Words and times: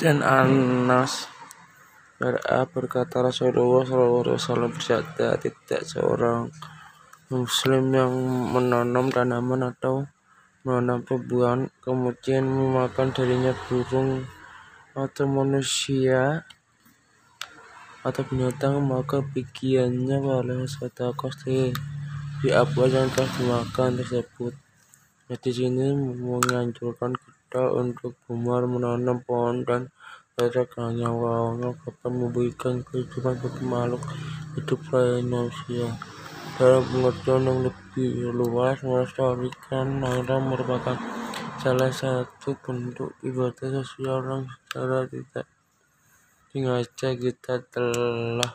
Dan 0.00 0.24
Anas 0.24 1.28
RA 2.16 2.64
berkata 2.64 3.20
Rasulullah 3.20 3.84
SAW 3.84 4.72
bersabda 4.72 5.36
tidak 5.36 5.84
seorang 5.84 6.48
muslim 7.28 7.92
yang 7.92 8.08
menanam 8.48 9.12
tanaman 9.12 9.68
atau 9.68 10.08
menanam 10.64 11.04
tumbuhan 11.04 11.68
kemudian 11.84 12.48
memakan 12.48 13.12
darinya 13.12 13.52
burung 13.68 14.24
atau 14.96 15.28
manusia 15.28 16.48
atau 18.00 18.24
binatang 18.24 18.80
maka 18.80 19.20
bagiannya 19.20 20.16
oleh 20.16 20.64
sedekah 20.64 21.36
di 21.44 22.48
apa 22.48 22.88
yang 22.88 23.12
telah 23.12 23.30
dimakan 23.36 24.00
tersebut. 24.00 24.56
Di 25.28 25.52
sini 25.52 25.92
menganjurkan 25.92 27.12
untuk 27.58 28.14
gemar 28.30 28.62
menanam 28.70 29.18
pohon 29.26 29.66
dan 29.66 29.90
tidak 30.38 30.72
hanya 30.78 31.10
dapat 31.58 31.94
memberikan 32.06 32.80
kehidupan 32.86 33.36
bagi 33.42 33.64
makhluk 33.66 34.02
hidup 34.56 34.80
lain 34.94 35.26
manusia. 35.26 35.98
Dalam 36.56 36.84
pengertian 36.88 37.42
yang 37.44 37.58
lebih 37.66 38.30
luas, 38.36 38.78
melestarikan 38.84 40.00
alam 40.04 40.42
merupakan 40.52 40.96
salah 41.60 41.92
satu 41.92 42.56
bentuk 42.62 43.12
ibadah 43.20 43.84
sosial 43.84 44.24
yang 44.24 44.44
secara 44.48 45.04
tidak 45.08 45.46
sengaja 46.50 47.08
kita 47.20 47.54
telah 47.68 48.52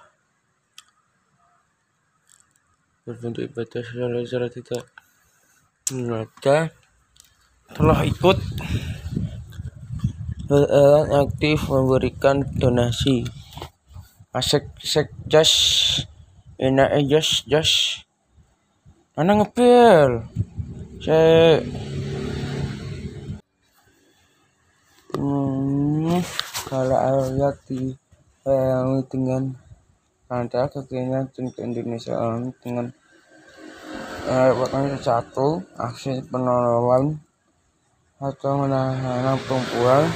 berbentuk 3.05 3.45
ibadah 3.53 3.81
sosial 3.85 4.09
secara 4.25 4.47
tidak 4.49 4.83
sengaja 5.85 6.73
telah 7.75 8.07
ikut 8.07 8.39
berperan 10.47 11.09
aktif 11.27 11.67
memberikan 11.67 12.47
donasi. 12.55 13.27
Asek 14.31 14.67
sek 14.79 15.11
jas 15.27 15.51
enak 16.55 17.03
jas 17.11 17.43
jas 17.47 17.71
mana 19.15 19.31
ngepel 19.39 20.27
saya 20.99 21.63
hmm, 25.15 26.19
kalau 26.67 26.99
ayat 26.99 27.55
di 27.67 27.95
yang 28.43 28.99
dengan 29.07 29.55
ada 30.27 30.67
kekinian 30.67 31.31
ke 31.31 31.63
Indonesia 31.63 32.15
dengan 32.59 32.91
merupakan 34.27 34.99
satu 34.99 35.63
aksi 35.79 36.27
penolongan 36.27 37.24
atau 38.19 38.63
menahan 38.63 39.35
perempuan 39.43 40.07